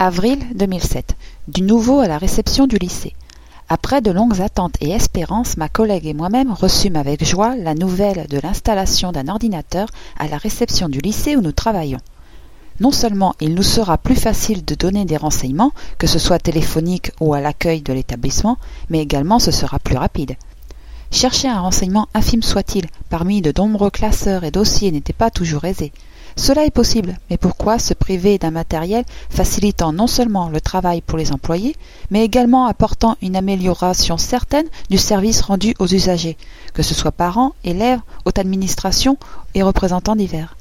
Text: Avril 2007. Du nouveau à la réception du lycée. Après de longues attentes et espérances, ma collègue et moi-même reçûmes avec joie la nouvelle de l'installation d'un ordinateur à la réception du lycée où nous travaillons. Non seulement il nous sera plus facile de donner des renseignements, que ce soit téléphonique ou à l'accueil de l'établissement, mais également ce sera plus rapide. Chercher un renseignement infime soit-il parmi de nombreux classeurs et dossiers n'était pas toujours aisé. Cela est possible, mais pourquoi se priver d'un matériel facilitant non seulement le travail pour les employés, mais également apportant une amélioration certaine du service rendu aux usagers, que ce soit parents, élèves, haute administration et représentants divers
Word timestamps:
Avril 0.00 0.38
2007. 0.54 1.16
Du 1.48 1.62
nouveau 1.62 1.98
à 1.98 2.06
la 2.06 2.18
réception 2.18 2.68
du 2.68 2.78
lycée. 2.78 3.14
Après 3.68 4.00
de 4.00 4.12
longues 4.12 4.40
attentes 4.40 4.76
et 4.80 4.90
espérances, 4.90 5.56
ma 5.56 5.68
collègue 5.68 6.06
et 6.06 6.14
moi-même 6.14 6.52
reçûmes 6.52 6.94
avec 6.94 7.24
joie 7.24 7.56
la 7.56 7.74
nouvelle 7.74 8.28
de 8.28 8.38
l'installation 8.38 9.10
d'un 9.10 9.26
ordinateur 9.26 9.88
à 10.16 10.28
la 10.28 10.36
réception 10.36 10.88
du 10.88 11.00
lycée 11.00 11.34
où 11.34 11.40
nous 11.40 11.50
travaillons. 11.50 11.98
Non 12.78 12.92
seulement 12.92 13.34
il 13.40 13.54
nous 13.54 13.64
sera 13.64 13.98
plus 13.98 14.14
facile 14.14 14.64
de 14.64 14.76
donner 14.76 15.04
des 15.04 15.16
renseignements, 15.16 15.72
que 15.98 16.06
ce 16.06 16.20
soit 16.20 16.38
téléphonique 16.38 17.10
ou 17.20 17.34
à 17.34 17.40
l'accueil 17.40 17.82
de 17.82 17.92
l'établissement, 17.92 18.56
mais 18.90 19.00
également 19.00 19.40
ce 19.40 19.50
sera 19.50 19.80
plus 19.80 19.96
rapide. 19.96 20.36
Chercher 21.10 21.48
un 21.48 21.58
renseignement 21.58 22.06
infime 22.14 22.44
soit-il 22.44 22.86
parmi 23.10 23.42
de 23.42 23.52
nombreux 23.56 23.90
classeurs 23.90 24.44
et 24.44 24.52
dossiers 24.52 24.92
n'était 24.92 25.12
pas 25.12 25.32
toujours 25.32 25.64
aisé. 25.64 25.90
Cela 26.38 26.64
est 26.64 26.70
possible, 26.70 27.18
mais 27.28 27.36
pourquoi 27.36 27.80
se 27.80 27.94
priver 27.94 28.38
d'un 28.38 28.52
matériel 28.52 29.04
facilitant 29.28 29.92
non 29.92 30.06
seulement 30.06 30.48
le 30.48 30.60
travail 30.60 31.00
pour 31.00 31.18
les 31.18 31.32
employés, 31.32 31.74
mais 32.12 32.24
également 32.24 32.66
apportant 32.66 33.16
une 33.20 33.34
amélioration 33.34 34.16
certaine 34.18 34.68
du 34.88 34.98
service 34.98 35.40
rendu 35.40 35.74
aux 35.80 35.92
usagers, 35.92 36.36
que 36.74 36.84
ce 36.84 36.94
soit 36.94 37.10
parents, 37.10 37.54
élèves, 37.64 38.00
haute 38.24 38.38
administration 38.38 39.18
et 39.56 39.64
représentants 39.64 40.14
divers 40.14 40.56